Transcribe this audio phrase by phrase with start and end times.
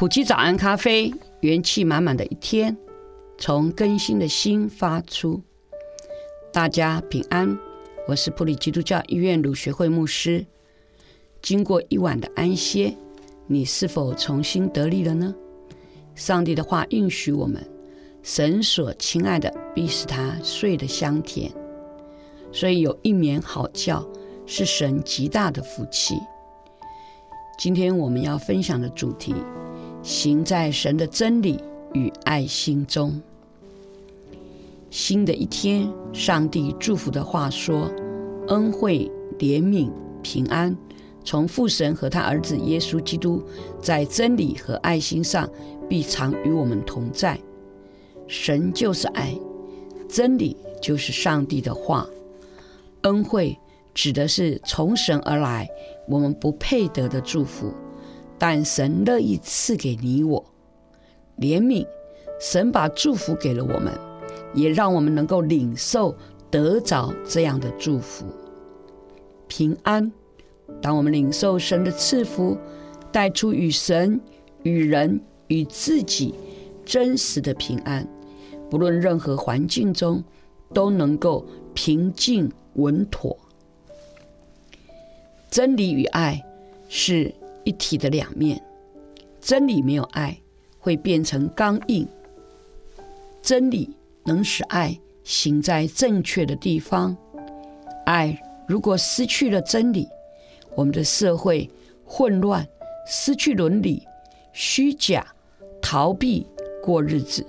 [0.00, 2.74] 埔基早安咖啡，元气满满的一天，
[3.36, 5.42] 从更新的心发出。
[6.50, 7.54] 大家平安，
[8.08, 10.46] 我是普里基督教医院儒学会牧师。
[11.42, 12.96] 经过一晚的安歇，
[13.46, 15.34] 你是否重新得力了呢？
[16.14, 17.62] 上帝的话应许我们，
[18.22, 21.52] 神所亲爱的必使他睡得香甜，
[22.50, 24.02] 所以有一眠好觉
[24.46, 26.18] 是神极大的福气。
[27.58, 29.34] 今天我们要分享的主题。
[30.02, 31.58] 行在神的真理
[31.92, 33.20] 与爱心中。
[34.90, 37.90] 新的一天，上帝祝福的话说
[38.48, 39.90] ：“恩惠、怜悯、
[40.22, 40.76] 平安，
[41.24, 43.42] 从父神和他儿子耶稣基督，
[43.80, 45.48] 在真理和爱心上，
[45.88, 47.38] 必常与我们同在。”
[48.26, 49.36] 神就是爱，
[50.08, 52.06] 真理就是上帝的话，
[53.02, 53.56] 恩惠
[53.92, 55.68] 指的是从神而来，
[56.08, 57.72] 我们不配得的祝福。
[58.40, 60.42] 但神乐意赐给你我，
[61.38, 61.86] 怜悯，
[62.40, 63.92] 神把祝福给了我们，
[64.54, 66.16] 也让我们能够领受
[66.50, 68.24] 得着这样的祝福。
[69.46, 70.10] 平安，
[70.80, 72.56] 当我们领受神的赐福，
[73.12, 74.18] 带出与神、
[74.62, 76.34] 与人、与自己
[76.82, 78.08] 真实的平安，
[78.70, 80.24] 不论任何环境中
[80.72, 81.44] 都能够
[81.74, 83.36] 平静稳妥。
[85.50, 86.42] 真理与爱
[86.88, 87.34] 是。
[87.64, 88.62] 一体的两面，
[89.40, 90.36] 真理没有爱
[90.78, 92.06] 会变成刚硬。
[93.42, 93.88] 真理
[94.24, 97.16] 能使爱行在正确的地方。
[98.06, 100.08] 爱如果失去了真理，
[100.74, 101.68] 我们的社会
[102.04, 102.66] 混乱，
[103.06, 104.02] 失去伦理，
[104.52, 105.26] 虚假，
[105.80, 106.46] 逃避
[106.82, 107.46] 过日子，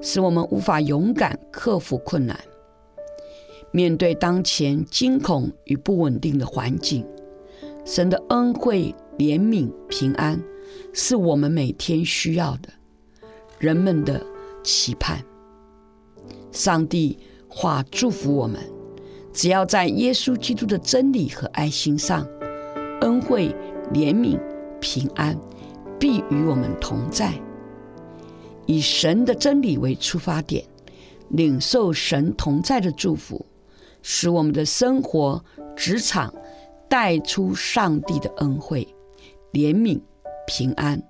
[0.00, 2.38] 使我们无法勇敢克服困难。
[3.72, 7.06] 面对当前惊恐与不稳定的环境，
[7.84, 8.94] 神的恩惠。
[9.20, 10.42] 怜悯、平安，
[10.94, 12.70] 是我们每天需要的。
[13.58, 14.24] 人们的
[14.64, 15.22] 期盼，
[16.50, 18.58] 上帝话祝福我们：
[19.30, 22.26] 只要在耶稣基督的真理和爱心上，
[23.02, 23.54] 恩惠、
[23.92, 24.40] 怜悯、
[24.80, 25.38] 平安
[25.98, 27.38] 必与我们同在。
[28.64, 30.64] 以神的真理为出发点，
[31.28, 33.44] 领受神同在的祝福，
[34.00, 35.44] 使我们的生活、
[35.76, 36.32] 职场
[36.88, 38.88] 带出上帝的恩惠。
[39.52, 40.00] 怜悯、
[40.46, 41.02] 平安、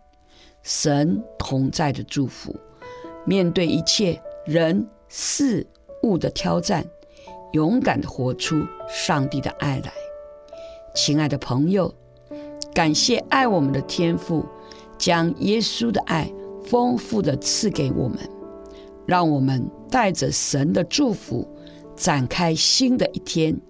[0.62, 2.55] 神同在的祝福，
[3.25, 5.67] 面对一切人事
[6.03, 6.84] 物的挑战，
[7.53, 9.93] 勇敢地活出上帝的爱来。
[10.95, 11.95] 亲爱的朋友，
[12.75, 14.45] 感谢爱我们的天父，
[14.99, 16.33] 将耶稣的爱
[16.65, 18.19] 丰富地赐给我们，
[19.06, 21.47] 让我们带着神的祝福，
[21.95, 23.61] 展开新的一天，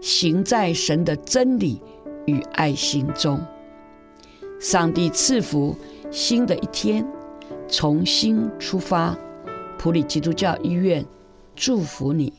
[0.00, 1.80] 行在神的真理
[2.26, 3.40] 与爱心中。
[4.58, 5.76] 上帝赐福
[6.10, 7.06] 新的一天，
[7.68, 9.16] 重新出发。
[9.78, 11.06] 普里基督教医院
[11.54, 12.32] 祝福你。